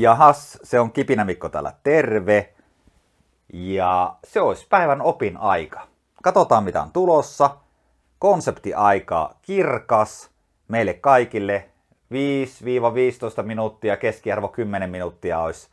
Jahas, 0.00 0.58
se 0.62 0.80
on 0.80 0.92
Kipinä 0.92 1.24
Mikko 1.24 1.48
täällä, 1.48 1.72
terve. 1.82 2.54
Ja 3.52 4.16
se 4.24 4.40
olisi 4.40 4.66
päivän 4.70 5.02
opin 5.02 5.36
aika. 5.36 5.86
Katsotaan 6.22 6.64
mitä 6.64 6.82
on 6.82 6.92
tulossa. 6.92 7.56
Konseptiaika 8.18 9.34
kirkas 9.42 10.30
meille 10.68 10.94
kaikille. 10.94 11.70
5-15 13.40 13.42
minuuttia, 13.42 13.96
keskiarvo 13.96 14.48
10 14.48 14.90
minuuttia 14.90 15.38
olisi 15.38 15.68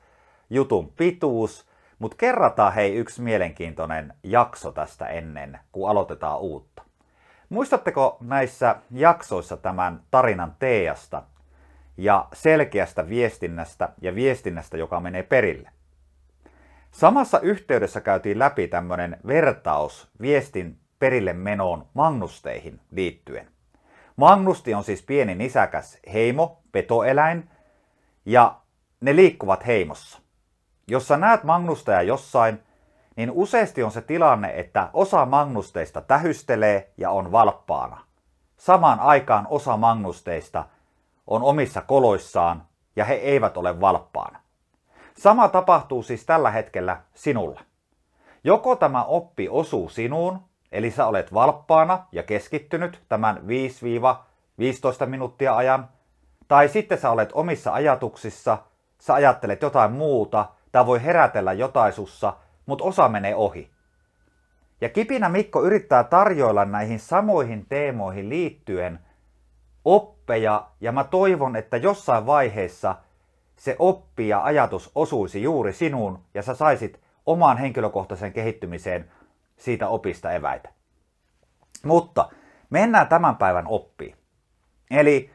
jutun 0.50 0.92
pituus. 0.98 1.66
Mutta 2.00 2.18
kerrataan 2.18 2.74
hei 2.74 2.96
yksi 2.96 3.22
mielenkiintoinen 3.22 4.14
jakso 4.24 4.72
tästä 4.72 5.08
ennen, 5.08 5.60
kun 5.72 5.90
aloitetaan 5.90 6.40
uutta. 6.40 6.84
Muistatteko 7.50 8.18
näissä 8.22 8.76
jaksoissa 8.92 9.58
tämän 9.58 10.02
tarinan 10.12 10.56
Teasta 10.60 11.24
ja 11.98 12.28
selkeästä 12.34 13.10
viestinnästä 13.10 13.90
ja 14.02 14.16
viestinnästä, 14.16 14.78
joka 14.78 15.00
menee 15.00 15.24
perille? 15.24 15.70
Samassa 16.92 17.40
yhteydessä 17.40 18.02
käytiin 18.02 18.40
läpi 18.40 18.68
tämmöinen 18.68 19.18
vertaus 19.28 20.10
viestin 20.22 20.80
perille 21.00 21.34
menoon 21.34 21.88
magnusteihin 21.94 22.82
liittyen. 22.92 23.48
Magnusti 24.16 24.74
on 24.74 24.84
siis 24.84 25.04
pieni 25.04 25.36
nisäkäs 25.36 26.00
heimo, 26.14 26.62
petoeläin, 26.72 27.50
ja 28.26 28.62
ne 29.02 29.16
liikkuvat 29.16 29.66
heimossa. 29.66 30.20
Jos 30.88 31.08
sä 31.08 31.18
näet 31.18 31.44
magnusteja 31.44 32.02
jossain, 32.02 32.60
niin 33.16 33.32
useasti 33.32 33.84
on 33.84 33.92
se 33.92 34.02
tilanne, 34.02 34.54
että 34.56 34.90
osa 34.94 35.26
magnusteista 35.26 36.02
tähystelee 36.02 36.94
ja 36.98 37.10
on 37.12 37.32
valppaana. 37.32 38.02
Samaan 38.58 39.00
aikaan 39.00 39.48
osa 39.50 39.78
magnusteista 39.78 40.66
on 41.28 41.44
omissa 41.44 41.82
koloissaan 41.82 42.64
ja 42.96 43.06
he 43.06 43.14
eivät 43.14 43.58
ole 43.58 43.82
valppaana. 43.82 44.40
Sama 45.18 45.48
tapahtuu 45.48 46.04
siis 46.04 46.26
tällä 46.26 46.52
hetkellä 46.52 47.02
sinulle. 47.14 47.60
Joko 48.44 48.76
tämä 48.76 49.04
oppi 49.04 49.50
osuu 49.50 49.90
sinuun, 49.90 50.40
eli 50.72 50.92
sä 50.92 51.06
olet 51.06 51.34
valppaana 51.34 52.06
ja 52.12 52.24
keskittynyt 52.24 53.04
tämän 53.10 53.38
5-15 55.04 55.06
minuuttia 55.06 55.56
ajan, 55.56 55.90
tai 56.48 56.70
sitten 56.70 56.98
sä 56.98 57.12
olet 57.12 57.30
omissa 57.34 57.74
ajatuksissa, 57.74 58.58
sä 59.00 59.14
ajattelet 59.14 59.62
jotain 59.62 59.92
muuta, 59.92 60.46
tai 60.72 60.86
voi 60.86 61.04
herätellä 61.04 61.54
jotain 61.54 61.94
sussa, 61.94 62.34
mutta 62.66 62.84
osa 62.86 63.10
menee 63.10 63.36
ohi. 63.36 63.70
Ja 64.82 64.90
Kipinä 64.90 65.30
Mikko 65.30 65.64
yrittää 65.64 66.04
tarjoilla 66.04 66.66
näihin 66.66 67.00
samoihin 67.00 67.66
teemoihin 67.70 68.30
liittyen 68.30 69.00
oppeja, 69.86 70.68
ja 70.82 70.92
mä 70.92 71.04
toivon, 71.04 71.56
että 71.56 71.78
jossain 71.78 72.26
vaiheessa 72.26 72.96
se 73.56 73.76
oppi 73.80 74.28
ja 74.28 74.44
ajatus 74.44 74.92
osuisi 74.96 75.44
juuri 75.44 75.74
sinuun, 75.74 76.20
ja 76.34 76.42
sä 76.42 76.56
saisit 76.56 77.00
omaan 77.26 77.58
henkilökohtaisen 77.58 78.34
kehittymiseen 78.34 79.12
siitä 79.58 79.88
opista 79.88 80.32
eväitä. 80.32 80.70
Mutta 81.86 82.30
mennään 82.70 83.08
tämän 83.08 83.36
päivän 83.36 83.68
oppiin. 83.68 84.18
Eli 84.92 85.32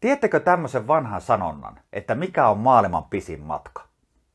tiedättekö 0.00 0.40
tämmöisen 0.40 0.86
vanhan 0.86 1.20
sanonnan, 1.20 1.80
että 1.92 2.14
mikä 2.14 2.48
on 2.48 2.58
maailman 2.58 3.04
pisin 3.04 3.40
matka? 3.40 3.82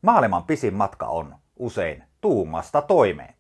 Maailman 0.02 0.44
pisin 0.44 0.74
matka 0.74 1.06
on 1.06 1.36
usein 1.56 2.04
tuumasta 2.22 2.82
toimeen. 2.82 3.34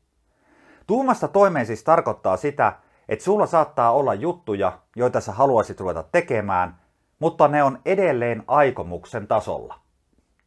Tuumasta 0.87 1.27
toimeen 1.27 1.65
siis 1.65 1.83
tarkoittaa 1.83 2.37
sitä, 2.37 2.73
että 3.09 3.25
sulla 3.25 3.45
saattaa 3.45 3.91
olla 3.91 4.13
juttuja, 4.13 4.79
joita 4.95 5.21
sä 5.21 5.31
haluaisit 5.31 5.79
ruveta 5.79 6.03
tekemään, 6.03 6.79
mutta 7.19 7.47
ne 7.47 7.63
on 7.63 7.79
edelleen 7.85 8.43
aikomuksen 8.47 9.27
tasolla. 9.27 9.79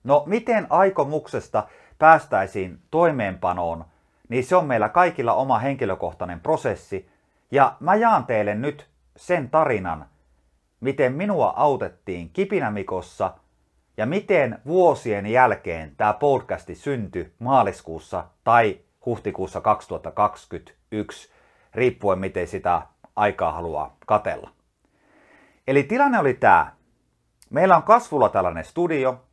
No 0.04 0.22
miten 0.26 0.66
aikomuksesta 0.70 1.66
päästäisiin 1.98 2.78
toimeenpanoon, 2.90 3.84
niin 4.28 4.44
se 4.44 4.56
on 4.56 4.66
meillä 4.66 4.88
kaikilla 4.88 5.34
oma 5.34 5.58
henkilökohtainen 5.58 6.40
prosessi, 6.40 7.08
ja 7.50 7.76
mä 7.80 7.94
jaan 7.94 8.26
teille 8.26 8.54
nyt 8.54 8.88
sen 9.16 9.50
tarinan, 9.50 10.06
miten 10.80 11.12
minua 11.12 11.52
autettiin 11.56 12.30
Kipinämikossa 12.30 13.34
ja 13.96 14.06
miten 14.06 14.58
vuosien 14.66 15.26
jälkeen 15.26 15.96
tämä 15.96 16.12
podcasti 16.12 16.74
syntyi 16.74 17.32
maaliskuussa 17.38 18.24
tai 18.44 18.80
huhtikuussa 19.06 19.60
2021, 19.60 21.32
riippuen 21.74 22.18
miten 22.18 22.48
sitä 22.48 22.82
aikaa 23.16 23.52
haluaa 23.52 23.96
katella. 24.06 24.50
Eli 25.66 25.82
tilanne 25.82 26.18
oli 26.18 26.34
tämä. 26.34 26.72
Meillä 27.50 27.76
on 27.76 27.82
kasvulla 27.82 28.28
tällainen 28.28 28.64
studio, 28.64 29.24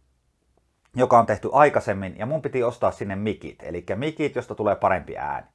joka 0.95 1.19
on 1.19 1.25
tehty 1.25 1.49
aikaisemmin, 1.51 2.17
ja 2.17 2.25
mun 2.25 2.41
piti 2.41 2.63
ostaa 2.63 2.91
sinne 2.91 3.15
mikit, 3.15 3.63
eli 3.63 3.85
mikit, 3.95 4.35
josta 4.35 4.55
tulee 4.55 4.75
parempi 4.75 5.17
ääni. 5.17 5.47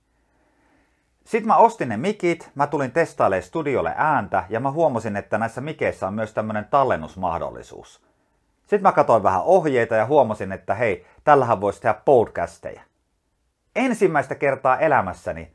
Sitten 1.25 1.47
mä 1.47 1.57
ostin 1.57 1.89
ne 1.89 1.97
mikit, 1.97 2.51
mä 2.55 2.67
tulin 2.67 2.93
testailemaan 2.93 3.43
studiolle 3.43 3.95
ääntä, 3.97 4.45
ja 4.49 4.61
mä 4.61 4.71
huomasin, 4.71 5.17
että 5.17 5.39
näissä 5.39 5.61
mikeissä 5.61 6.07
on 6.07 6.15
myös 6.15 6.33
tämmöinen 6.33 6.65
tallennusmahdollisuus. 6.71 8.03
Sitten 8.61 8.83
mä 8.83 8.93
katsoin 8.93 9.23
vähän 9.23 9.43
ohjeita 9.43 9.95
ja 9.95 10.07
huomasin, 10.07 10.53
että 10.53 10.75
hei, 10.75 11.07
tällähän 11.25 11.61
voisi 11.61 11.81
tehdä 11.81 12.01
podcasteja. 12.05 12.83
Ensimmäistä 13.77 14.35
kertaa 14.35 14.79
elämässäni 14.79 15.53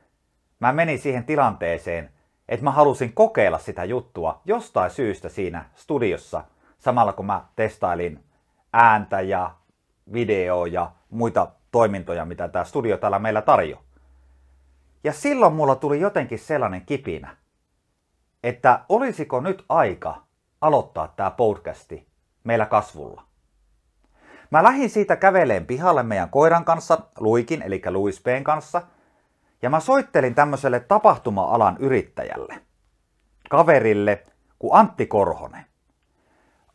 mä 0.59 0.73
menin 0.73 0.99
siihen 0.99 1.23
tilanteeseen, 1.23 2.11
että 2.49 2.63
mä 2.63 2.71
halusin 2.71 3.13
kokeilla 3.13 3.59
sitä 3.59 3.83
juttua 3.83 4.41
jostain 4.45 4.91
syystä 4.91 5.29
siinä 5.29 5.65
studiossa, 5.75 6.43
samalla 6.79 7.13
kun 7.13 7.25
mä 7.25 7.45
testailin 7.55 8.23
ääntä 8.73 9.21
ja 9.21 9.55
video 10.13 10.65
ja 10.65 10.91
muita 11.09 11.51
toimintoja, 11.71 12.25
mitä 12.25 12.47
tämä 12.47 12.65
studio 12.65 12.97
täällä 12.97 13.19
meillä 13.19 13.41
tarjoaa. 13.41 13.83
Ja 15.03 15.13
silloin 15.13 15.53
mulla 15.53 15.75
tuli 15.75 15.99
jotenkin 15.99 16.39
sellainen 16.39 16.85
kipinä, 16.85 17.37
että 18.43 18.85
olisiko 18.89 19.39
nyt 19.39 19.65
aika 19.69 20.21
aloittaa 20.61 21.07
tämä 21.07 21.31
podcasti 21.31 22.07
meillä 22.43 22.65
kasvulla. 22.65 23.23
Mä 24.51 24.63
lähdin 24.63 24.89
siitä 24.89 25.15
käveleen 25.15 25.65
pihalle 25.65 26.03
meidän 26.03 26.29
koiran 26.29 26.65
kanssa, 26.65 26.97
Luikin, 27.19 27.61
eli 27.61 27.81
Louis 27.89 28.21
P:n 28.21 28.43
kanssa, 28.43 28.81
ja 29.61 29.69
mä 29.69 29.79
soittelin 29.79 30.35
tämmöiselle 30.35 30.79
tapahtuma-alan 30.79 31.77
yrittäjälle, 31.79 32.61
kaverille, 33.49 34.25
kuin 34.59 34.75
Antti 34.75 35.05
Korhonen. 35.05 35.65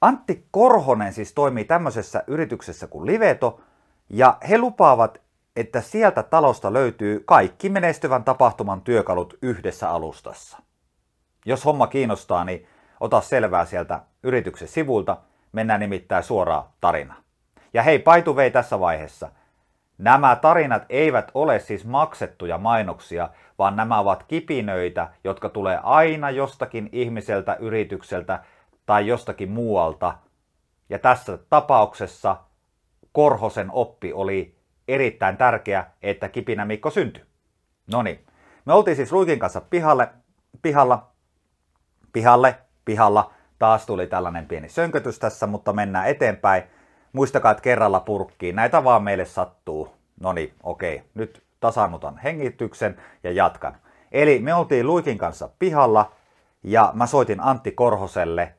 Antti 0.01 0.47
Korhonen 0.51 1.13
siis 1.13 1.33
toimii 1.33 1.65
tämmöisessä 1.65 2.25
yrityksessä 2.27 2.87
kuin 2.87 3.07
Liveto, 3.07 3.61
ja 4.09 4.39
he 4.49 4.59
lupaavat, 4.59 5.21
että 5.57 5.81
sieltä 5.81 6.23
talosta 6.23 6.73
löytyy 6.73 7.23
kaikki 7.27 7.69
menestyvän 7.69 8.25
tapahtuman 8.25 8.81
työkalut 8.81 9.39
yhdessä 9.43 9.91
alustassa. 9.91 10.59
Jos 11.47 11.65
homma 11.65 11.87
kiinnostaa, 11.87 12.45
niin 12.45 12.67
ota 13.01 13.21
selvää 13.21 13.65
sieltä 13.65 14.01
yrityksen 14.23 14.69
sivulta, 14.69 15.17
mennään 15.53 15.81
nimittäin 15.81 16.25
suoraan 16.25 16.65
tarinaan. 16.81 17.23
Ja 17.75 17.83
hei, 17.83 17.99
paitu 17.99 18.37
vei 18.37 18.51
tässä 18.51 18.81
vaiheessa. 18.81 19.31
Nämä 20.03 20.37
tarinat 20.37 20.83
eivät 20.89 21.31
ole 21.35 21.59
siis 21.59 21.85
maksettuja 21.85 22.59
mainoksia, 22.59 23.31
vaan 23.59 23.77
nämä 23.77 23.99
ovat 23.99 24.23
kipinöitä, 24.23 25.09
jotka 25.25 25.49
tulee 25.49 25.79
aina 25.83 26.31
jostakin 26.31 26.89
ihmiseltä, 26.93 27.55
yritykseltä 27.61 28.45
tai 28.87 29.07
jostakin 29.07 29.51
muualta. 29.51 30.15
Ja 30.89 30.99
tässä 30.99 31.39
tapauksessa 31.51 32.37
Korhosen 33.13 33.71
oppi 33.73 34.13
oli 34.13 34.59
erittäin 34.89 35.37
tärkeä, 35.37 35.87
että 36.03 36.29
Kipinä 36.29 36.65
Mikko 36.65 36.91
syntyi. 36.91 37.25
No 37.93 38.03
niin, 38.03 38.27
me 38.65 38.73
oltiin 38.73 38.97
siis 38.97 39.13
Ruikin 39.13 39.39
kanssa 39.39 39.61
pihalle, 39.61 40.09
pihalla, 40.63 41.11
pihalle, 42.13 42.59
pihalla. 42.85 43.33
Taas 43.59 43.87
tuli 43.87 44.07
tällainen 44.07 44.47
pieni 44.47 44.69
sönkötys 44.69 45.19
tässä, 45.19 45.47
mutta 45.47 45.73
mennään 45.73 46.09
eteenpäin. 46.09 46.63
Muistakaa, 47.13 47.51
että 47.51 47.63
kerralla 47.63 48.01
purkkiin. 48.01 48.57
Näitä 48.57 48.85
vaan 48.85 49.03
meille 49.03 49.25
sattuu. 49.25 49.89
No 50.21 50.33
niin, 50.33 50.55
okei. 50.63 51.03
Nyt 51.15 51.43
tasannutan 51.61 52.19
hengityksen 52.19 52.97
ja 53.25 53.33
jatkan. 53.33 53.77
Eli 54.13 54.39
me 54.39 54.55
oltiin 54.55 54.87
Luikin 54.87 55.19
kanssa 55.19 55.51
pihalla 55.59 56.13
ja 56.63 56.91
mä 56.95 57.07
soitin 57.07 57.41
Antti 57.41 57.73
Korhoselle 57.73 58.55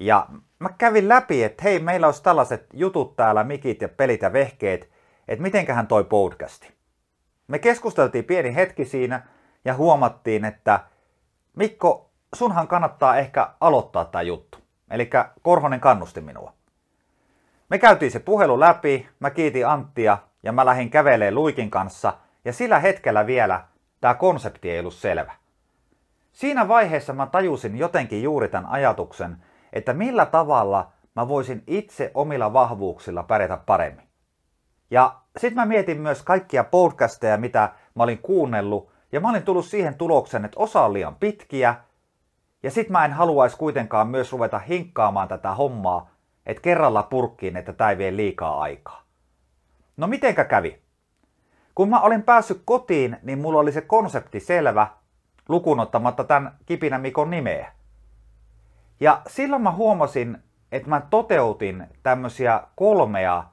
ja 0.00 0.26
mä 0.58 0.68
kävin 0.78 1.08
läpi, 1.08 1.44
että 1.44 1.62
hei, 1.62 1.78
meillä 1.78 2.06
olisi 2.06 2.22
tällaiset 2.22 2.66
jutut 2.72 3.16
täällä, 3.16 3.44
mikit 3.44 3.82
ja 3.82 3.88
pelit 3.88 4.22
ja 4.22 4.32
vehkeet, 4.32 4.90
että 5.28 5.42
mitenköhän 5.42 5.86
toi 5.86 6.04
podcasti. 6.04 6.72
Me 7.48 7.58
keskusteltiin 7.58 8.24
pieni 8.24 8.54
hetki 8.54 8.84
siinä 8.84 9.26
ja 9.64 9.74
huomattiin, 9.74 10.44
että 10.44 10.80
Mikko, 11.56 12.10
sunhan 12.34 12.68
kannattaa 12.68 13.16
ehkä 13.16 13.50
aloittaa 13.60 14.04
tämä 14.04 14.22
juttu. 14.22 14.58
Eli 14.90 15.10
Korhonen 15.42 15.80
kannusti 15.80 16.20
minua. 16.20 16.52
Me 17.72 17.78
käytiin 17.78 18.10
se 18.10 18.18
puhelu 18.18 18.60
läpi, 18.60 19.08
mä 19.20 19.30
kiitin 19.30 19.68
Anttia 19.68 20.18
ja 20.42 20.52
mä 20.52 20.66
lähdin 20.66 20.90
kävelemään 20.90 21.34
Luikin 21.34 21.70
kanssa 21.70 22.12
ja 22.44 22.52
sillä 22.52 22.78
hetkellä 22.78 23.26
vielä 23.26 23.64
tämä 24.00 24.14
konsepti 24.14 24.70
ei 24.70 24.80
ollut 24.80 24.94
selvä. 24.94 25.32
Siinä 26.32 26.68
vaiheessa 26.68 27.12
mä 27.12 27.26
tajusin 27.26 27.78
jotenkin 27.78 28.22
juuri 28.22 28.48
tämän 28.48 28.70
ajatuksen, 28.70 29.36
että 29.72 29.92
millä 29.92 30.26
tavalla 30.26 30.92
mä 31.16 31.28
voisin 31.28 31.62
itse 31.66 32.10
omilla 32.14 32.52
vahvuuksilla 32.52 33.22
pärjätä 33.22 33.56
paremmin. 33.56 34.08
Ja 34.90 35.14
sitten 35.36 35.56
mä 35.56 35.66
mietin 35.66 36.00
myös 36.00 36.22
kaikkia 36.22 36.64
podcasteja, 36.64 37.36
mitä 37.36 37.72
mä 37.94 38.02
olin 38.02 38.18
kuunnellut, 38.18 38.90
ja 39.12 39.20
mä 39.20 39.30
olin 39.30 39.42
tullut 39.42 39.66
siihen 39.66 39.94
tulokseen, 39.94 40.44
että 40.44 40.60
osa 40.60 40.84
on 40.84 40.92
liian 40.92 41.14
pitkiä, 41.14 41.74
ja 42.62 42.70
sitten 42.70 42.92
mä 42.92 43.04
en 43.04 43.12
haluaisi 43.12 43.56
kuitenkaan 43.56 44.08
myös 44.08 44.32
ruveta 44.32 44.58
hinkkaamaan 44.58 45.28
tätä 45.28 45.54
hommaa, 45.54 46.11
että 46.46 46.60
kerralla 46.60 47.02
purkkiin, 47.02 47.56
että 47.56 47.72
tämä 47.72 47.90
ei 47.90 47.98
vie 47.98 48.16
liikaa 48.16 48.60
aikaa. 48.60 49.02
No 49.96 50.06
mitenkä 50.06 50.44
kävi? 50.44 50.82
Kun 51.74 51.88
mä 51.88 52.00
olin 52.00 52.22
päässyt 52.22 52.62
kotiin, 52.64 53.16
niin 53.22 53.38
mulla 53.38 53.60
oli 53.60 53.72
se 53.72 53.80
konsepti 53.80 54.40
selvä, 54.40 54.86
lukunottamatta 55.48 56.24
tämän 56.24 56.56
Kipinä 56.66 56.98
Mikon 56.98 57.30
nimeä. 57.30 57.72
Ja 59.00 59.22
silloin 59.26 59.62
mä 59.62 59.72
huomasin, 59.72 60.38
että 60.72 60.88
mä 60.88 61.02
toteutin 61.10 61.86
tämmöisiä 62.02 62.62
kolmea 62.76 63.44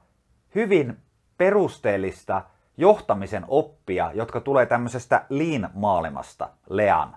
hyvin 0.54 0.96
perusteellista 1.38 2.42
johtamisen 2.76 3.44
oppia, 3.48 4.10
jotka 4.14 4.40
tulee 4.40 4.66
tämmöisestä 4.66 5.24
lean-maailmasta, 5.28 6.48
lean. 6.70 7.16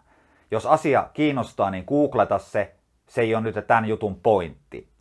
Jos 0.51 0.65
asia 0.65 1.09
kiinnostaa, 1.13 1.71
niin 1.71 1.83
googleta 1.87 2.39
se, 2.39 2.75
se 3.07 3.21
ei 3.21 3.35
ole 3.35 3.43
nyt 3.43 3.67
tämän 3.67 3.85
jutun 3.85 4.19
pointti. 4.19 4.92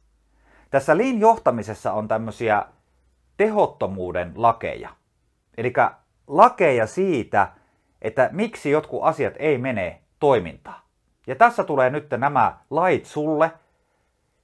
Tässä 0.72 0.98
lean-johtamisessa 0.98 1.92
on 1.92 2.08
tämmöisiä 2.08 2.64
tehottomuuden 3.36 4.32
lakeja. 4.36 4.88
Eli 5.56 5.72
lakeja 6.26 6.86
siitä, 6.86 7.48
että 8.02 8.28
miksi 8.32 8.70
jotkut 8.70 9.00
asiat 9.02 9.34
ei 9.38 9.58
mene 9.58 10.00
toimintaan. 10.18 10.82
Ja 11.26 11.36
tässä 11.36 11.64
tulee 11.64 11.90
nyt 11.90 12.10
nämä 12.10 12.58
lait 12.70 13.06
sulle 13.06 13.52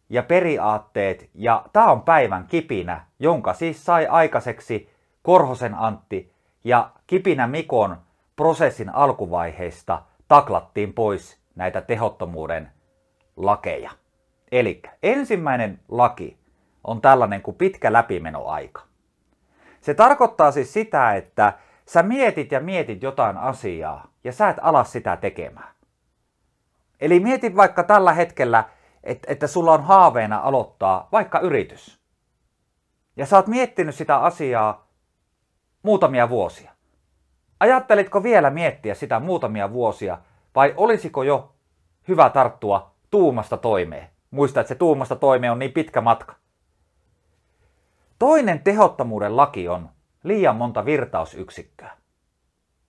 ja 0.08 0.22
periaatteet, 0.22 1.30
ja 1.34 1.64
tämä 1.72 1.86
on 1.86 2.02
päivän 2.02 2.46
kipinä, 2.46 3.06
jonka 3.18 3.54
siis 3.54 3.84
sai 3.84 4.06
aikaiseksi 4.06 4.90
Korhosen 5.22 5.74
Antti 5.74 6.32
ja 6.64 6.90
Kipinä 7.06 7.46
Mikon 7.46 7.96
prosessin 8.36 8.94
alkuvaiheista 8.94 10.02
taklattiin 10.28 10.92
pois 10.92 11.38
näitä 11.54 11.80
tehottomuuden 11.80 12.72
lakeja. 13.36 13.90
Eli 14.52 14.82
ensimmäinen 15.02 15.80
laki 15.88 16.38
on 16.84 17.00
tällainen 17.00 17.42
kuin 17.42 17.56
pitkä 17.56 17.92
läpimenoaika. 17.92 18.82
Se 19.80 19.94
tarkoittaa 19.94 20.50
siis 20.50 20.72
sitä, 20.72 21.14
että 21.14 21.52
sä 21.86 22.02
mietit 22.02 22.52
ja 22.52 22.60
mietit 22.60 23.02
jotain 23.02 23.36
asiaa 23.36 24.12
ja 24.24 24.32
sä 24.32 24.48
et 24.48 24.56
ala 24.62 24.84
sitä 24.84 25.16
tekemään. 25.16 25.74
Eli 27.00 27.20
mietit 27.20 27.56
vaikka 27.56 27.82
tällä 27.82 28.12
hetkellä, 28.12 28.64
että, 29.04 29.32
että 29.32 29.46
sulla 29.46 29.72
on 29.72 29.82
haaveena 29.82 30.38
aloittaa 30.38 31.08
vaikka 31.12 31.40
yritys. 31.40 32.00
Ja 33.16 33.26
sä 33.26 33.36
oot 33.36 33.46
miettinyt 33.46 33.94
sitä 33.94 34.16
asiaa 34.16 34.88
muutamia 35.82 36.28
vuosia. 36.28 36.72
Ajattelitko 37.60 38.22
vielä 38.22 38.50
miettiä 38.50 38.94
sitä 38.94 39.20
muutamia 39.20 39.72
vuosia 39.72 40.18
vai 40.54 40.74
olisiko 40.76 41.22
jo 41.22 41.54
hyvä 42.08 42.30
tarttua 42.30 42.94
tuumasta 43.10 43.56
toimeen? 43.56 44.17
Muista, 44.30 44.60
että 44.60 44.68
se 44.68 44.74
tuumasta 44.74 45.16
toimeen 45.16 45.52
on 45.52 45.58
niin 45.58 45.72
pitkä 45.72 46.00
matka. 46.00 46.34
Toinen 48.18 48.60
tehottomuuden 48.60 49.36
laki 49.36 49.68
on 49.68 49.88
liian 50.24 50.56
monta 50.56 50.84
virtausyksikköä. 50.84 51.90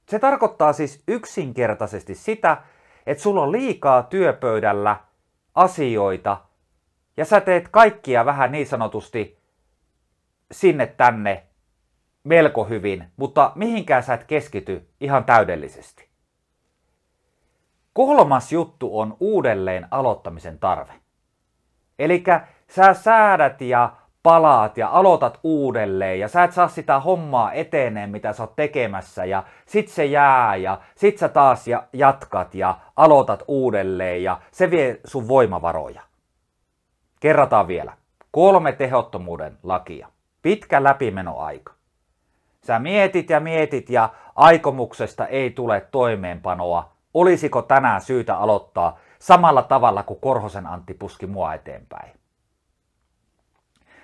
Se 0.10 0.20
tarkoittaa 0.20 0.74
siis 0.74 1.04
yksinkertaisesti 1.08 2.16
sitä, 2.16 2.58
että 3.06 3.24
sulla 3.24 3.42
on 3.42 3.52
liikaa 3.52 4.04
työpöydällä 4.04 4.96
asioita 5.56 6.42
ja 7.18 7.26
sä 7.26 7.42
teet 7.42 7.68
kaikkia 7.72 8.26
vähän 8.26 8.52
niin 8.52 8.68
sanotusti 8.68 9.40
sinne 10.52 10.88
tänne 10.88 11.48
melko 12.24 12.64
hyvin, 12.64 13.12
mutta 13.18 13.52
mihinkään 13.56 14.04
sä 14.04 14.14
et 14.14 14.24
keskity 14.24 14.90
ihan 15.02 15.26
täydellisesti. 15.26 16.10
Kolmas 17.94 18.52
juttu 18.52 19.00
on 19.00 19.18
uudelleen 19.20 19.88
aloittamisen 19.92 20.60
tarve. 20.60 20.94
Eli 22.00 22.24
sä 22.68 22.94
säädät 22.94 23.62
ja 23.62 23.92
palaat 24.24 24.78
ja 24.78 24.90
aloitat 24.90 25.40
uudelleen 25.44 26.20
ja 26.20 26.28
sä 26.28 26.44
et 26.44 26.52
saa 26.52 26.68
sitä 26.68 27.00
hommaa 27.00 27.54
eteneen, 27.54 28.10
mitä 28.10 28.34
sä 28.34 28.44
oot 28.44 28.56
tekemässä 28.56 29.26
ja 29.26 29.44
sit 29.66 29.88
se 29.88 30.06
jää 30.06 30.56
ja 30.56 30.80
sit 30.96 31.18
sä 31.18 31.30
taas 31.30 31.68
ja 31.68 31.84
jatkat 31.94 32.56
ja 32.56 32.78
aloitat 32.96 33.44
uudelleen 33.48 34.24
ja 34.24 34.42
se 34.52 34.72
vie 34.72 35.00
sun 35.06 35.28
voimavaroja. 35.28 36.02
Kerrataan 37.20 37.68
vielä. 37.68 37.94
Kolme 38.32 38.72
tehottomuuden 38.72 39.58
lakia. 39.64 40.08
Pitkä 40.42 40.84
läpimenoaika. 40.84 41.74
Sä 42.64 42.80
mietit 42.80 43.30
ja 43.30 43.40
mietit 43.40 43.90
ja 43.90 44.10
aikomuksesta 44.36 45.28
ei 45.28 45.52
tule 45.52 45.88
toimeenpanoa. 45.92 46.90
Olisiko 47.14 47.62
tänään 47.62 48.02
syytä 48.02 48.38
aloittaa 48.38 49.00
samalla 49.22 49.62
tavalla 49.62 50.04
kuin 50.04 50.20
Korhosen 50.20 50.68
Antti 50.68 50.94
puski 50.94 51.28
mua 51.28 51.54
eteenpäin? 51.54 52.20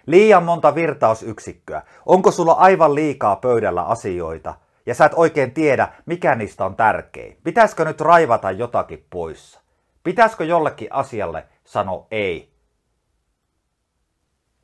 Liian 0.05 0.43
monta 0.43 0.75
virtausyksikköä. 0.75 1.81
Onko 2.05 2.31
sulla 2.31 2.51
aivan 2.51 2.95
liikaa 2.95 3.35
pöydällä 3.35 3.83
asioita 3.83 4.53
ja 4.85 4.95
sä 4.95 5.05
et 5.05 5.11
oikein 5.15 5.53
tiedä, 5.53 5.93
mikä 6.05 6.35
niistä 6.35 6.65
on 6.65 6.75
tärkein? 6.75 7.37
Pitäisikö 7.43 7.85
nyt 7.85 8.01
raivata 8.01 8.51
jotakin 8.51 9.05
poissa? 9.09 9.61
Pitäisikö 10.03 10.43
jollekin 10.43 10.87
asialle 10.91 11.47
sanoa 11.63 12.07
ei? 12.11 12.55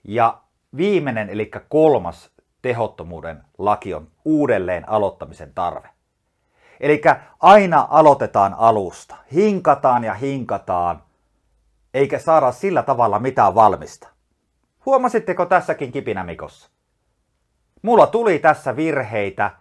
Ja 0.04 0.42
viimeinen, 0.78 1.30
eli 1.30 1.52
kolmas 1.70 2.32
tehottomuuden 2.62 3.44
laki 3.58 3.94
on 3.94 4.08
uudelleen 4.26 4.90
aloittamisen 4.90 5.54
tarve. 5.54 5.90
Eli 6.82 7.02
aina 7.40 7.88
aloitetaan 7.90 8.54
alusta. 8.58 9.16
Hinkataan 9.34 10.04
ja 10.04 10.14
hinkataan, 10.14 11.04
eikä 11.94 12.20
saada 12.20 12.52
sillä 12.52 12.84
tavalla 12.84 13.20
mitään 13.20 13.56
valmista. 13.56 14.08
Huomasitteko 14.86 15.46
tässäkin 15.46 15.92
kipinämikossa? 15.92 16.70
Mulla 17.82 18.08
tuli 18.08 18.40
tässä 18.40 18.76
virheitä, 18.76 19.52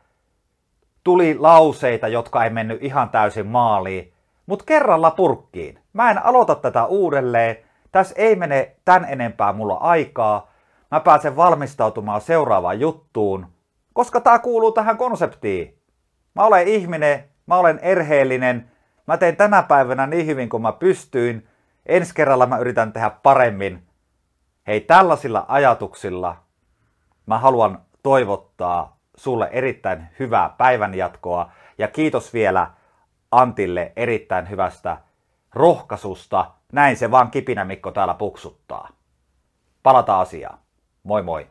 tuli 1.04 1.38
lauseita, 1.38 2.08
jotka 2.08 2.44
ei 2.44 2.50
mennyt 2.50 2.82
ihan 2.82 3.08
täysin 3.08 3.46
maaliin, 3.46 4.12
mutta 4.46 4.64
kerralla 4.64 5.10
purkkiin. 5.10 5.78
Mä 5.92 6.10
en 6.10 6.24
aloita 6.24 6.54
tätä 6.54 6.84
uudelleen, 6.84 7.56
tässä 7.92 8.14
ei 8.18 8.36
mene 8.36 8.76
tän 8.84 9.06
enempää 9.08 9.52
mulla 9.52 9.74
aikaa, 9.74 10.50
mä 10.90 11.00
pääsen 11.00 11.36
valmistautumaan 11.36 12.20
seuraavaan 12.20 12.80
juttuun, 12.80 13.46
koska 13.92 14.20
tää 14.20 14.38
kuuluu 14.38 14.72
tähän 14.72 14.96
konseptiin. 14.96 15.79
Mä 16.34 16.42
olen 16.42 16.68
ihminen, 16.68 17.24
mä 17.46 17.56
olen 17.56 17.78
erheellinen, 17.78 18.70
mä 19.06 19.16
teen 19.16 19.36
tänä 19.36 19.62
päivänä 19.62 20.06
niin 20.06 20.26
hyvin 20.26 20.48
kuin 20.48 20.62
mä 20.62 20.72
pystyin, 20.72 21.48
ensi 21.86 22.14
kerralla 22.14 22.46
mä 22.46 22.58
yritän 22.58 22.92
tehdä 22.92 23.10
paremmin, 23.10 23.90
Hei, 24.66 24.80
tällaisilla 24.80 25.44
ajatuksilla 25.48 26.36
mä 27.26 27.38
haluan 27.38 27.82
toivottaa 28.02 28.96
sulle 29.16 29.48
erittäin 29.52 30.08
hyvää 30.18 30.54
päivänjatkoa 30.58 31.52
ja 31.78 31.88
kiitos 31.88 32.34
vielä 32.34 32.70
Antille 33.30 33.92
erittäin 33.96 34.50
hyvästä 34.50 34.96
rohkaisusta. 35.54 36.50
Näin 36.72 36.96
se 36.96 37.10
vaan 37.10 37.30
kipinä 37.30 37.64
Mikko 37.64 37.90
täällä 37.90 38.14
puksuttaa. 38.14 38.88
Palataan 39.82 40.20
asiaan. 40.20 40.58
Moi 41.02 41.22
moi! 41.22 41.46